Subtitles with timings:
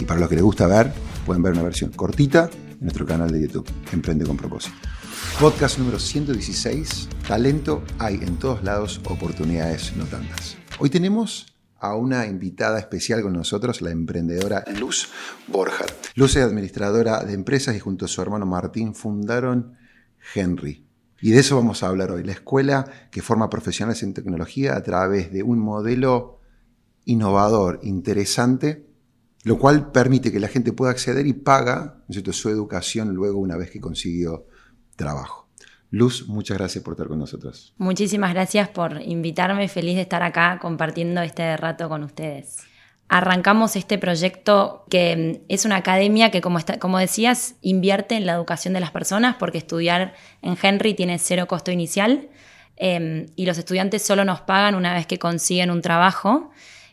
[0.00, 0.90] Y para los que les gusta ver,
[1.26, 4.74] pueden ver una versión cortita en nuestro canal de YouTube, Emprende con propósito.
[5.38, 10.56] Podcast número 116, talento hay en todos lados, oportunidades no tantas.
[10.78, 15.10] Hoy tenemos a una invitada especial con nosotros, la emprendedora Luz
[15.46, 15.92] Borjat.
[16.14, 19.76] Luz es administradora de empresas y junto a su hermano Martín fundaron
[20.34, 20.86] Henry.
[21.20, 24.82] Y de eso vamos a hablar hoy, la escuela que forma profesionales en tecnología a
[24.82, 26.40] través de un modelo
[27.04, 28.89] innovador, interesante,
[29.44, 32.02] lo cual permite que la gente pueda acceder y paga
[32.32, 34.46] su educación luego una vez que consiguió
[34.96, 35.48] trabajo.
[35.90, 37.74] Luz, muchas gracias por estar con nosotros.
[37.78, 42.58] Muchísimas gracias por invitarme, feliz de estar acá compartiendo este rato con ustedes.
[43.08, 48.72] Arrancamos este proyecto que es una academia que, como, como decías, invierte en la educación
[48.72, 52.28] de las personas porque estudiar en Henry tiene cero costo inicial
[52.76, 56.52] em, y los estudiantes solo nos pagan una vez que consiguen un trabajo.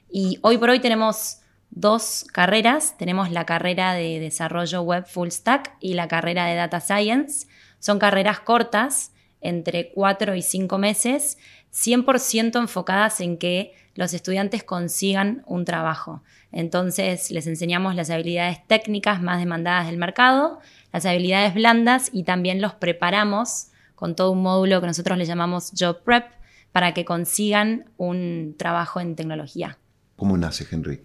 [0.10, 2.98] Y hoy por hoy tenemos dos carreras.
[2.98, 7.48] Tenemos la carrera de desarrollo web full stack y la carrera de data science.
[7.80, 11.38] Son carreras cortas, entre cuatro y cinco meses,
[11.74, 16.24] 100% enfocadas en que los estudiantes consigan un trabajo.
[16.52, 20.60] Entonces les enseñamos las habilidades técnicas más demandadas del mercado,
[20.94, 25.72] las habilidades blandas y también los preparamos con todo un módulo que nosotros le llamamos
[25.78, 26.26] Job Prep
[26.72, 29.78] para que consigan un trabajo en tecnología.
[30.16, 31.02] ¿Cómo nace Henry?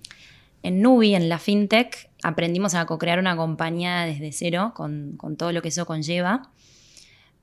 [0.63, 5.61] En Nubi, en la FinTech, aprendimos a co-crear una compañía desde cero, con, todo lo
[5.61, 6.51] que eso conlleva.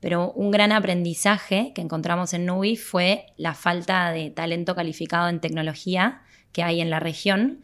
[0.00, 5.40] Pero un gran aprendizaje que encontramos en Nubi fue la falta de talento calificado en
[5.40, 6.22] tecnología
[6.52, 7.62] que hay en la región.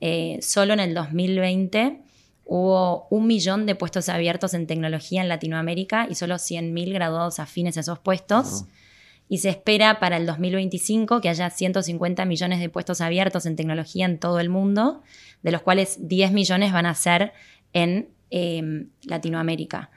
[0.00, 2.00] Eh, solo en el 2020
[2.46, 7.76] hubo un millón de puestos abiertos en tecnología en Latinoamérica y solo 100.000 graduados afines
[7.76, 8.64] a esos puestos
[9.28, 14.04] y se espera para el 2025 que haya 150 millones de puestos abiertos en tecnología
[14.04, 15.02] en todo el mundo,
[15.42, 17.32] de los cuales 10 millones van a ser
[17.72, 19.90] en em, Latinoamérica.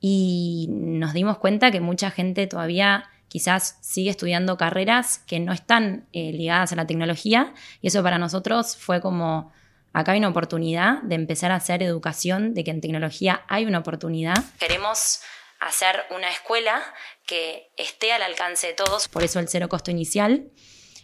[0.00, 6.06] Y nos dimos cuenta que mucha gente todavía quizás sigue estudiando carreras que no están
[6.12, 9.52] eh, ligadas a la tecnología y eso para nosotros fue como,
[9.92, 13.78] acá hay una oportunidad de empezar a hacer educación, de que en tecnología hay una
[13.78, 14.34] oportunidad.
[14.58, 15.20] Queremos
[15.62, 16.82] hacer una escuela
[17.26, 20.50] que esté al alcance de todos, por eso el cero costo inicial,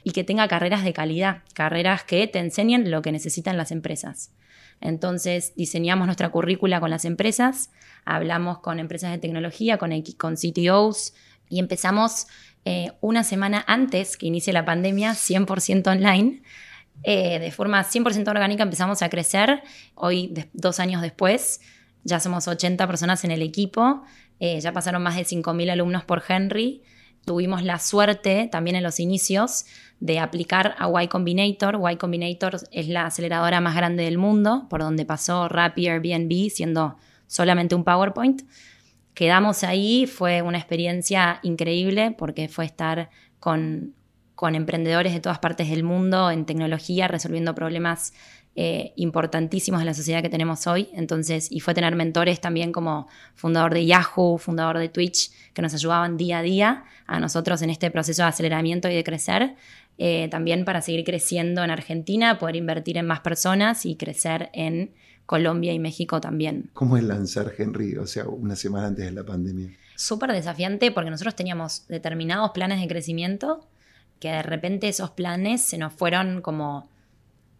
[0.03, 4.33] y que tenga carreras de calidad, carreras que te enseñen lo que necesitan las empresas.
[4.81, 7.71] Entonces diseñamos nuestra currícula con las empresas,
[8.05, 11.15] hablamos con empresas de tecnología, con, con CTOs
[11.49, 12.27] y empezamos
[12.65, 16.43] eh, una semana antes que inicie la pandemia, 100% online.
[17.05, 19.63] Eh, de forma 100% orgánica empezamos a crecer.
[19.95, 21.61] Hoy, dos años después,
[22.05, 24.05] ya somos 80 personas en el equipo
[24.41, 26.83] eh, ya pasaron más de 5.000 alumnos por Henry.
[27.25, 29.67] Tuvimos la suerte también en los inicios
[30.01, 31.79] de aplicar a Y Combinator.
[31.93, 36.97] Y Combinator es la aceleradora más grande del mundo, por donde pasó Rappi Airbnb, siendo
[37.27, 38.43] solamente un PowerPoint.
[39.15, 43.11] Quedamos ahí, fue una experiencia increíble porque fue estar
[43.41, 43.95] con,
[44.37, 48.15] con emprendedores de todas partes del mundo en tecnología, resolviendo problemas
[48.61, 50.89] eh, importantísimos de la sociedad que tenemos hoy.
[50.93, 53.07] Entonces, y fue tener mentores también como
[53.37, 57.71] fundador de Yahoo, fundador de Twitch, que nos ayudaban día a día a nosotros en
[57.71, 59.55] este proceso de aceleramiento y de crecer.
[59.97, 64.91] Eh, también para seguir creciendo en Argentina, poder invertir en más personas y crecer en
[65.25, 66.69] Colombia y México también.
[66.73, 69.71] ¿Cómo es lanzar Henry, o sea, una semana antes de la pandemia?
[69.95, 73.69] Súper desafiante porque nosotros teníamos determinados planes de crecimiento
[74.19, 76.89] que de repente esos planes se nos fueron como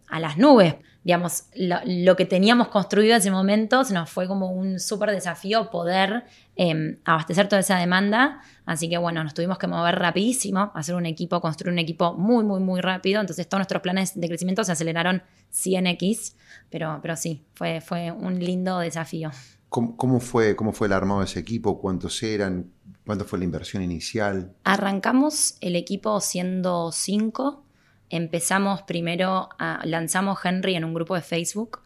[0.09, 0.75] a las nubes.
[1.03, 5.69] Digamos, lo, que teníamos construido en ese momento se nos fue como un súper desafío
[5.69, 6.25] poder
[6.55, 8.41] em, abastecer toda esa demanda.
[8.65, 12.43] Así que bueno, nos tuvimos que mover rapidísimo, hacer un equipo, construir un equipo muy,
[12.43, 13.21] muy, muy rápido.
[13.21, 15.23] Entonces todos nuestros planes de crecimiento se aceleraron
[15.53, 16.35] 100x.
[16.69, 19.31] Pero, pero sí, fue, fue un lindo desafío.
[19.69, 21.79] ¿Cómo, fue, ¿Cómo fue el armado de ese equipo?
[21.79, 22.71] ¿Cuántos eran?
[23.05, 24.55] ¿Cuánto fue la inversión inicial?
[24.63, 27.63] Arrancamos el equipo siendo cinco.
[28.09, 31.81] Empezamos primero, a, lanzamos Henry en un grupo de Facebook.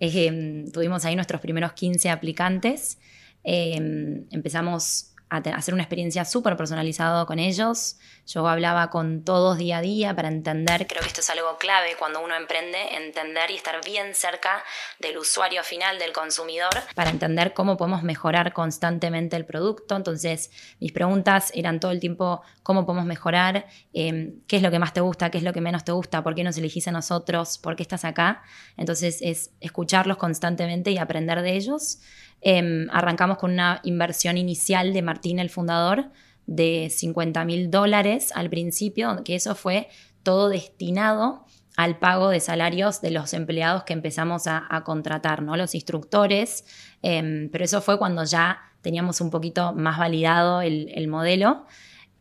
[0.00, 2.98] Eh, tuvimos ahí nuestros primeros 15 aplicantes.
[3.44, 7.96] Eh, empezamos hacer una experiencia súper personalizada con ellos.
[8.26, 11.96] Yo hablaba con todos día a día para entender, creo que esto es algo clave
[11.98, 14.62] cuando uno emprende, entender y estar bien cerca
[14.98, 19.96] del usuario final, del consumidor, para entender cómo podemos mejorar constantemente el producto.
[19.96, 23.66] Entonces, mis preguntas eran todo el tiempo, ¿cómo podemos mejorar?
[23.92, 25.30] Em, ¿Qué es lo que más te gusta?
[25.30, 26.22] ¿Qué es lo que menos te gusta?
[26.22, 27.58] ¿Por qué nos elegís a nosotros?
[27.58, 28.42] ¿Por qué estás acá?
[28.76, 32.00] Entonces, es escucharlos constantemente y aprender de ellos.
[32.40, 36.10] Em, arrancamos con una inversión inicial de Martín, el fundador,
[36.46, 39.88] de 50 mil dólares al principio, que eso fue
[40.22, 41.44] todo destinado
[41.76, 45.56] al pago de salarios de los empleados que empezamos a, contratar, ¿no?
[45.56, 46.64] Los instructores,
[47.02, 51.66] em, pero eso fue cuando ya teníamos un poquito más validado el, el, modelo.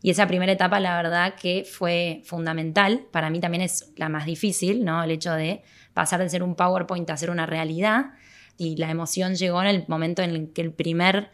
[0.02, 3.08] Y esa primera etapa, la verdad que fue fundamental.
[3.12, 5.04] Para mí también es la más difícil, ¿no?
[5.04, 8.12] El hecho de pasar de ser un PowerPoint a ser una realidad
[8.57, 11.30] y la emoción llegó en el momento en el que el primer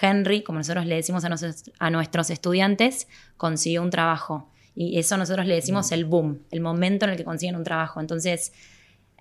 [0.00, 4.48] Henry, como nosotros le decimos a, nuestros estudiantes, consiguió un trabajo.
[4.74, 5.94] Y eso nosotros le decimos mm.
[5.94, 8.00] el boom, el momento en el que consiguen un trabajo.
[8.00, 8.52] Entonces,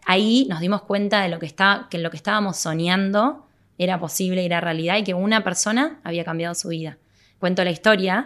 [0.05, 3.45] ahí nos dimos cuenta de lo que, está, que lo que estábamos soñando
[3.77, 6.97] era posible, era realidad y que una persona había cambiado su vida.
[7.39, 8.25] Cuento la historia,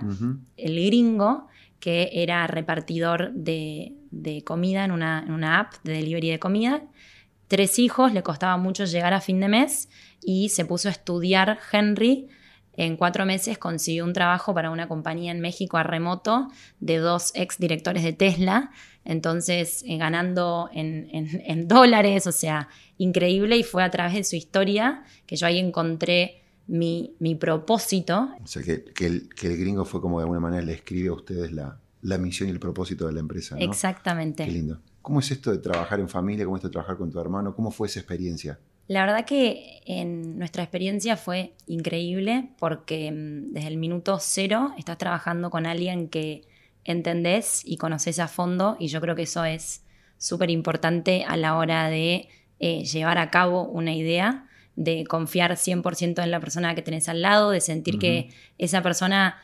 [0.58, 1.48] el gringo,
[1.80, 3.94] que era repartidor de,
[4.46, 6.84] comida en una, en una app de delivery de comida,
[7.48, 9.90] tres hijos, le costaba mucho llegar a fin de mes
[10.22, 12.28] y se puso a estudiar Henry.
[12.78, 16.50] En cuatro meses consiguió un trabajo para una compañía en México a remoto
[16.80, 18.72] de dos ex directores de Tesla,
[19.06, 25.04] entonces eh, ganando en, dólares, o sea, increíble y fue a través de su historia
[25.26, 28.30] que yo ahí encontré mi, propósito.
[28.44, 31.80] O sea, que, el, gringo fue como de alguna manera le escribe a ustedes la,
[32.18, 33.56] misión y el propósito de la empresa.
[33.58, 34.44] Exactamente.
[34.44, 34.82] Qué lindo.
[35.06, 36.46] ¿Cómo es esto de trabajar en familia?
[36.46, 37.54] ¿Cómo es esto de trabajar con tu hermano?
[37.54, 38.58] ¿Cómo fue esa experiencia?
[38.88, 44.98] La verdad que en nuestra experiencia fue increíble porque mm, desde el minuto cero estás
[44.98, 46.42] trabajando con alguien que
[46.86, 49.84] entendés y conoces a fondo y yo creo que eso es
[50.18, 52.28] súper importante a la hora de
[52.58, 57.22] eh, llevar a cabo una idea, de confiar 100% en la persona que tenés al
[57.22, 59.38] lado, de sentir que esa persona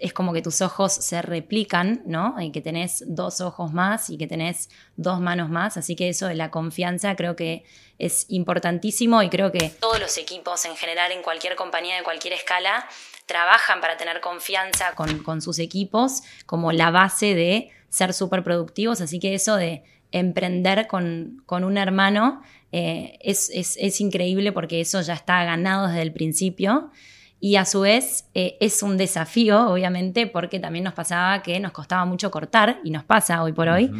[0.00, 2.34] es como que tus ojos se replican, ¿no?
[2.40, 5.76] Y que tenés dos ojos más y que tenés dos manos más.
[5.76, 7.64] Así que eso de la confianza creo que
[7.98, 12.34] es importantísimo y creo que todos los equipos en general en cualquier compañía de cualquier
[12.34, 12.86] escala
[13.26, 19.00] trabajan para tener confianza con, sus equipos como la base de ser súper productivos.
[19.00, 19.82] Así que eso de
[20.12, 26.12] emprender con, un hermano eh, es, es increíble porque eso ya está ganado desde el
[26.12, 26.90] principio.
[27.38, 31.72] Y a su vez eh, es un desafío, obviamente, porque también nos pasaba que nos
[31.72, 33.90] costaba mucho cortar, y nos pasa hoy por hoy.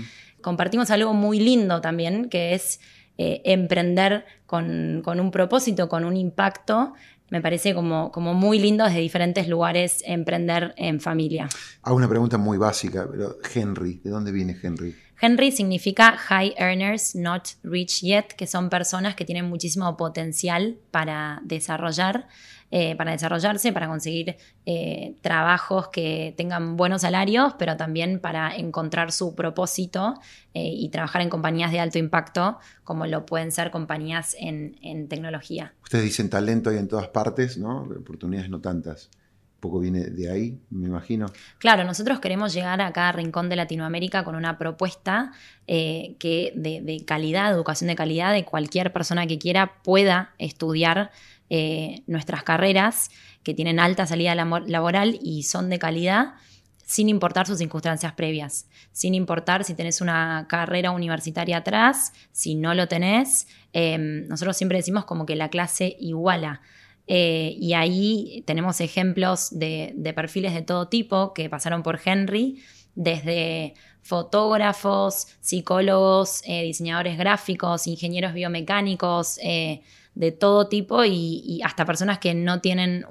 [0.41, 2.81] Compartimos algo muy lindo también, que es
[3.19, 6.95] eh, emprender con, un propósito, con un impacto.
[7.31, 11.49] Me parece como, como muy lindo desde diferentes lugares emprender en familia.
[11.83, 14.95] Hago una pregunta muy básica, pero Henry, ¿de dónde viene Henry?
[15.21, 21.41] Henry significa High Earners Not Rich Yet, que son personas que tienen muchísimo potencial para
[21.43, 22.29] desarrollar
[22.73, 29.13] eh, para desarrollarse, para conseguir eh, trabajos que tengan buenos salarios, pero también para encontrar
[29.13, 30.15] su propósito
[30.53, 35.07] eh, y trabajar en compañías de alto impacto, como lo pueden ser compañías en, en
[35.07, 35.75] tecnología.
[35.85, 37.83] Ustedes dicen talento hay en todas partes, ¿no?
[37.83, 39.11] Oportunidades no tantas
[39.61, 41.27] poco viene de ahí, me imagino.
[41.59, 45.33] Claro, nosotros queremos llegar a cada rincón de Latinoamérica con una propuesta
[45.67, 51.11] que de, de, calidad, educación de calidad, de cualquier persona que quiera pueda estudiar
[51.51, 53.11] eh, nuestras carreras
[53.43, 56.35] que tienen alta salida laboral y son de calidad
[56.87, 62.75] sin importar sus circunstancias previas, sin importar si tenés una carrera universitaria atrás, si no
[62.75, 63.49] lo tenés.
[63.73, 66.63] Em, nosotros siempre decimos como que la clase iguala.
[67.09, 72.63] Eh, y ahí tenemos ejemplos de, perfiles de todo tipo que pasaron por Henry,
[72.95, 79.39] desde fotógrafos, psicólogos, eh, diseñadores gráficos, ingenieros biomecánicos,
[80.17, 83.05] de todo tipo y, hasta personas que no tienen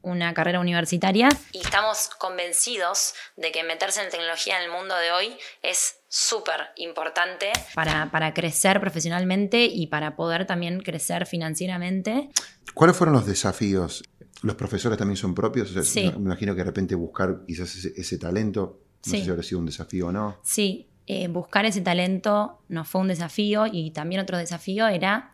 [0.00, 1.28] una carrera universitaria.
[1.52, 6.68] Y estamos convencidos de que meterse en tecnología en el mundo de hoy es súper
[6.76, 12.30] importante para, para, crecer profesionalmente y para poder también crecer financieramente.
[12.74, 14.04] ¿Cuáles fueron los desafíos?
[14.42, 15.72] ¿Los profesores también son propios?
[15.96, 19.66] Me imagino que de repente buscar quizás ese, talento, no sé si habrá sido un
[19.66, 20.38] desafío o no.
[20.44, 25.32] Sí, eh, buscar ese talento nos fue un desafío y también otro desafío era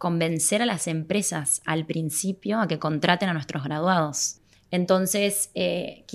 [0.00, 4.38] convencer a las empresas al principio a que contraten a nuestros graduados.
[4.70, 6.06] Entonces, eh,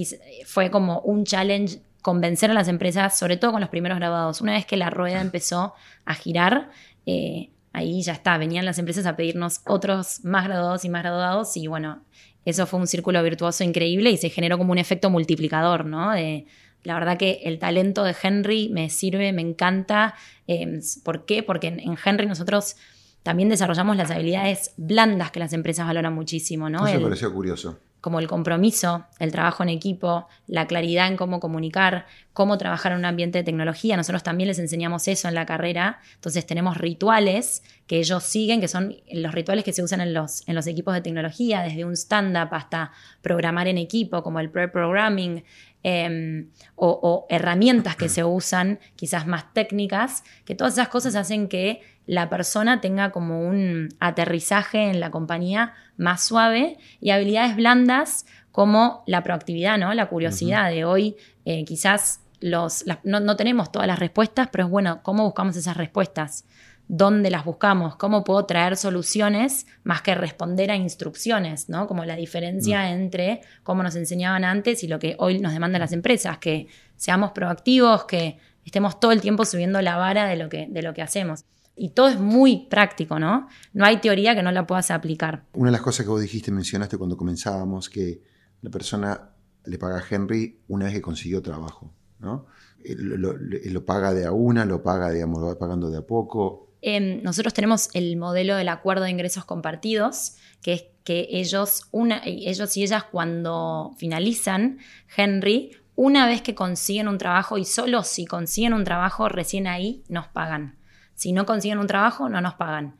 [0.47, 4.41] fue como un challenge convencer a las empresas, sobre todo con los primeros graduados.
[4.41, 6.71] Una vez que la rueda empezó a girar,
[7.05, 11.55] eh, ahí ya está, venían las empresas a pedirnos otros más graduados y más graduados
[11.55, 12.01] y bueno,
[12.43, 16.11] eso fue un círculo virtuoso increíble y se generó como un efecto multiplicador, ¿no?
[16.11, 16.47] De,
[16.83, 20.15] la verdad que el talento de Henry me sirve, me encanta.
[20.47, 21.43] Em, ¿Por qué?
[21.43, 22.77] Porque en, Henry nosotros
[23.25, 26.85] también desarrollamos las habilidades blandas que las empresas valoran muchísimo, ¿no?
[26.85, 31.39] Eso me pareció curioso como el compromiso, el trabajo en equipo, la claridad en cómo
[31.39, 33.97] comunicar, cómo trabajar en un ambiente de tecnología.
[33.97, 36.01] Nosotros también les enseñamos eso en la carrera.
[36.13, 40.47] Entonces tenemos rituales que ellos siguen, que son los rituales que se usan en los,
[40.47, 42.91] en los equipos de tecnología, desde un stand-up hasta
[43.23, 45.43] programar en equipo, como el pre-programming,
[45.81, 51.47] em, o, o herramientas que se usan, quizás más técnicas, que todas esas cosas hacen
[51.47, 58.25] que la persona tenga como un aterrizaje en la compañía más suave y habilidades blandas
[58.51, 59.93] como la proactividad, ¿no?
[59.93, 65.01] La curiosidad de hoy, eh, quizás los, no, tenemos todas las respuestas, pero es bueno,
[65.03, 66.45] ¿cómo buscamos esas respuestas?
[66.87, 67.95] ¿Dónde las buscamos?
[67.95, 71.87] ¿Cómo puedo traer soluciones más que responder a instrucciones, ¿no?
[71.87, 72.93] Como la diferencia mm.
[72.93, 77.31] entre cómo nos enseñaban antes y lo que hoy nos demandan las empresas, que seamos
[77.31, 81.01] proactivos, que estemos todo el tiempo subiendo la vara de lo que, de lo que
[81.01, 81.45] hacemos.
[81.75, 83.47] Y todo es muy práctico, ¿no?
[83.73, 85.43] No hay teoría que no la puedas aplicar.
[85.53, 88.21] Una de las cosas que vos dijiste, mencionaste cuando comenzábamos, que
[88.61, 89.29] la persona
[89.65, 92.45] le paga a Henry una vez que consiguió trabajo, ¿no?
[92.87, 96.69] Lo, paga de a una, lo paga, digamos, lo va pagando de a poco.
[96.81, 102.21] Em, nosotros tenemos el modelo del acuerdo de ingresos compartidos, que es que ellos, una,
[102.25, 104.79] ellos y ellas cuando finalizan,
[105.15, 110.03] Henry, una vez que consiguen un trabajo y solo si consiguen un trabajo, recién ahí
[110.09, 110.77] nos pagan.
[111.15, 112.97] Si no consiguen un trabajo, no nos pagan.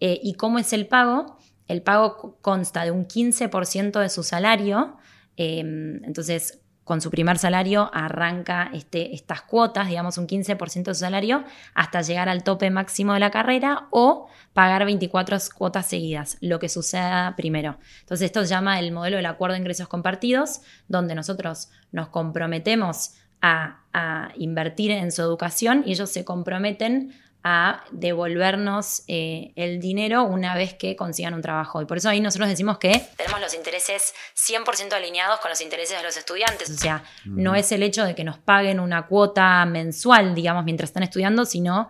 [0.00, 1.38] Eh, ¿Y cómo es el pago?
[1.66, 4.96] El pago consta de un 15% de su salario.
[5.36, 11.00] Em, entonces, con su primer salario arranca este, estas cuotas, digamos un 15% de su
[11.00, 11.44] salario,
[11.74, 16.70] hasta llegar al tope máximo de la carrera o pagar 24 cuotas seguidas, lo que
[16.70, 17.76] suceda primero.
[18.00, 23.16] Entonces esto se llama el modelo del acuerdo de ingresos compartidos, donde nosotros nos comprometemos
[23.42, 27.12] a, a invertir en su educación y ellos se comprometen
[27.44, 31.80] a devolvernos eh, el dinero una vez que consigan un trabajo.
[31.80, 35.96] Y por eso ahí nosotros decimos que tenemos los intereses 100% alineados con los intereses
[35.96, 36.70] de los estudiantes.
[36.70, 40.90] O sea, no es el hecho de que nos paguen una cuota mensual, digamos, mientras
[40.90, 41.88] están estudiando, sino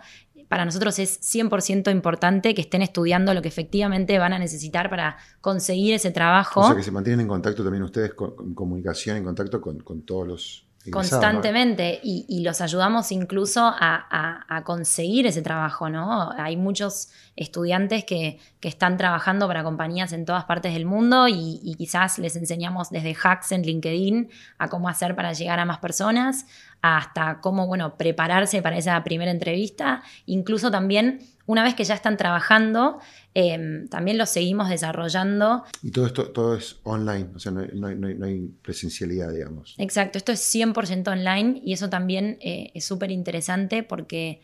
[0.49, 5.19] para nosotros es 100% importante que estén estudiando lo que efectivamente van a necesitar para
[5.41, 6.61] conseguir ese trabajo.
[6.61, 10.27] O sea, que se mantienen en contacto también ustedes, con, comunicación, en contacto con todos
[10.27, 16.31] los constantemente y, los ayudamos incluso a, conseguir ese trabajo, ¿no?
[16.33, 21.75] Hay muchos estudiantes que, están trabajando para compañías en todas partes del mundo y, y,
[21.75, 26.47] quizás les enseñamos desde hacks en LinkedIn a cómo hacer para llegar a más personas,
[26.83, 32.19] hasta cómo, bueno, prepararse para esa primera entrevista, incluso también una vez que ya están
[32.19, 32.99] trabajando,
[33.33, 35.65] em, también los seguimos desarrollando.
[35.83, 37.87] Y todo esto todo es online, o sea, no
[38.27, 39.75] hay, presencialidad, digamos.
[39.79, 44.43] Exacto, esto es 100% online y eso también eh, es súper interesante porque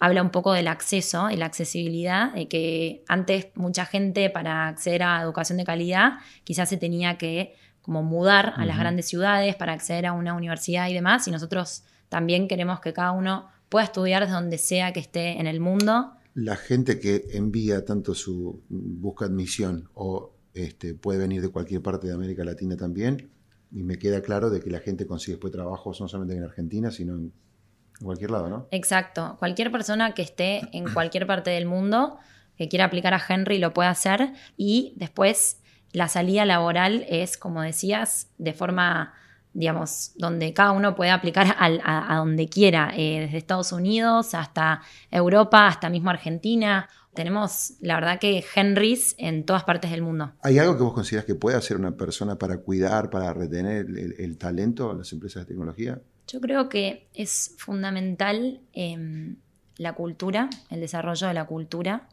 [0.00, 5.04] habla un poco del acceso y la accesibilidad, de que antes mucha gente para acceder
[5.04, 9.72] a educación de calidad quizás se tenía que como mudar a las grandes ciudades para
[9.72, 14.28] acceder a una universidad y demás, y nosotros también queremos que cada uno pueda estudiar
[14.28, 19.88] donde sea que esté en el mundo la gente que envía tanto su busca admisión
[19.94, 23.30] o este, puede venir de cualquier parte de América Latina también,
[23.72, 26.90] y me queda claro de que la gente consigue después trabajos no solamente en Argentina,
[26.90, 27.32] sino en
[28.02, 28.66] cualquier lado, ¿no?
[28.70, 29.36] Exacto.
[29.38, 32.18] Cualquier persona que esté en cualquier parte del mundo
[32.56, 37.62] que quiera aplicar a Henry lo puede hacer y después la salida laboral es, como
[37.62, 39.14] decías, de forma
[39.52, 45.66] digamos, donde cada uno puede aplicar a, donde quiera, eh, desde Estados Unidos hasta Europa,
[45.66, 46.88] hasta mismo Argentina.
[47.14, 50.32] Tenemos, la verdad que Henrys en todas partes del mundo.
[50.42, 54.38] ¿Hay algo que vos consideras que puede hacer una persona para cuidar, para retener el,
[54.38, 56.00] talento en las empresas de tecnología?
[56.28, 59.36] Yo creo que es fundamental em,
[59.76, 62.08] la cultura, el desarrollo de la cultura,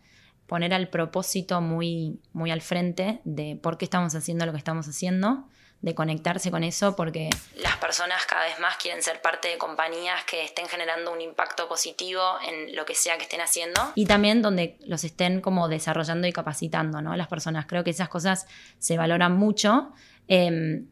[0.48, 4.88] poner al propósito muy, muy al frente de por qué estamos haciendo lo que estamos
[4.88, 5.48] haciendo
[5.82, 10.24] de conectarse con eso porque las personas cada vez más quieren ser parte de compañías
[10.26, 14.42] que estén generando un impacto positivo en lo que sea que estén haciendo y también
[14.42, 17.16] donde los estén como desarrollando y capacitando, ¿no?
[17.16, 18.48] Las personas, creo que esas cosas
[18.80, 19.94] se valoran mucho.
[20.28, 20.88] Em,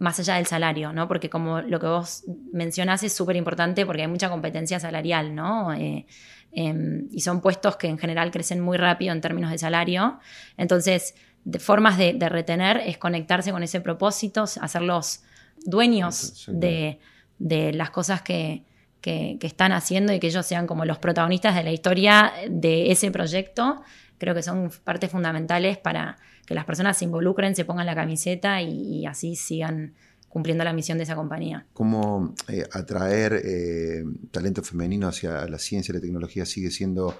[0.00, 1.06] más allá del salario, ¿no?
[1.06, 5.74] Porque como lo que vos mencionás es súper importante porque hay mucha competencia salarial, ¿no?
[5.74, 6.06] Eh,
[6.52, 10.18] em, y son puestos que en general crecen muy rápido en términos de salario.
[10.56, 15.22] Entonces, de formas de, retener es conectarse con ese propósito, hacerlos
[15.64, 16.98] dueños de,
[17.38, 18.64] las cosas que,
[19.00, 23.10] que, están haciendo y que ellos sean como los protagonistas de la historia de ese
[23.10, 23.82] proyecto.
[24.18, 28.60] Creo que son partes fundamentales para que las personas se involucren, se pongan la camiseta
[28.60, 29.94] y, así sigan
[30.28, 31.66] cumpliendo la misión de esa compañía.
[31.72, 37.16] ¿Cómo eh, atraer eh, talento femenino hacia la ciencia y la tecnología sigue siendo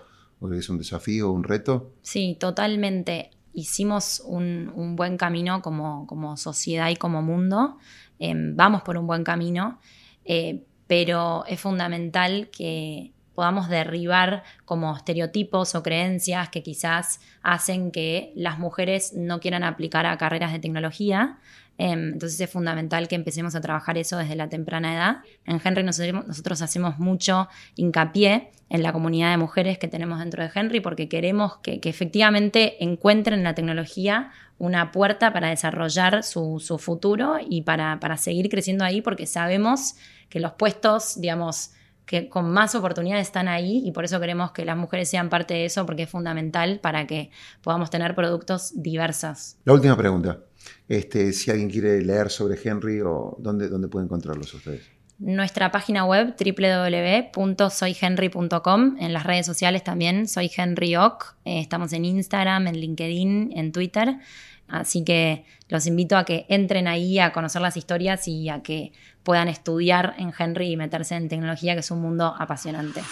[0.52, 1.92] es un desafío, un reto?
[2.02, 3.30] Sí, totalmente.
[3.52, 7.78] Hicimos un, buen camino como, sociedad y como mundo.
[8.18, 9.78] Em, vamos por un buen camino,
[10.24, 18.32] eh, pero es fundamental que podamos derribar como estereotipos o creencias que quizás hacen que
[18.36, 21.38] las mujeres no quieran aplicar a carreras de tecnología.
[21.82, 25.16] Em, entonces es fundamental que empecemos a trabajar eso desde la temprana edad.
[25.46, 30.50] En Henry nosotros, hacemos mucho hincapié en la comunidad de mujeres que tenemos dentro de
[30.54, 37.38] Henry porque queremos que, efectivamente encuentren en la tecnología una puerta para desarrollar su, futuro
[37.40, 39.94] y para, para seguir creciendo ahí porque sabemos
[40.28, 41.72] que los puestos, digamos,
[42.10, 45.54] que con más oportunidades están ahí y por eso queremos que las mujeres sean parte
[45.54, 47.30] de eso porque es fundamental para que
[47.62, 49.54] podamos tener productos diversos.
[49.64, 50.40] La última pregunta.
[50.88, 54.90] Este, si alguien quiere leer sobre Henry, o ¿dónde, dónde puede encontrarlos ustedes?
[55.20, 62.06] Nuestra página web www.soyhenry.com, en las redes sociales también, soy Henry Ock, eh, estamos en
[62.06, 64.16] Instagram, en LinkedIn, en Twitter,
[64.66, 68.90] así que los invito a que entren ahí a conocer las historias y a que
[69.22, 73.02] puedan estudiar en Henry y meterse en tecnología, que es un mundo apasionante.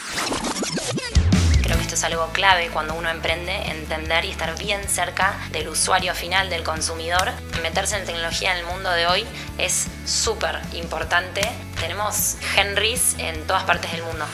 [1.62, 5.68] Creo que esto es algo clave cuando uno emprende, entender y estar bien cerca del
[5.68, 7.28] usuario final, del consumidor.
[7.62, 9.24] Meterse en tecnología en el mundo de hoy
[9.58, 11.42] es súper importante.
[11.78, 14.24] Tenemos Henrys en todas partes del mundo.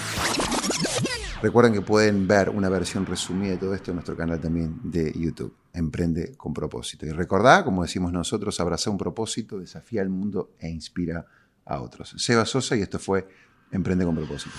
[1.43, 5.13] Recuerden que pueden ver una versión resumida de todo esto en nuestro canal también de
[5.13, 7.05] YouTube, Emprende con propósito.
[7.05, 11.27] Y recordá, como decimos nosotros, abraza un propósito, desafía al mundo e inspira
[11.67, 12.15] a otros.
[12.17, 13.29] Seba Sosa y esto fue
[13.71, 14.55] Emprende con propósito.